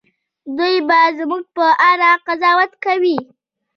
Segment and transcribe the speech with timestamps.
[0.57, 3.17] دوی به زموږ په اړه قضاوت کوي.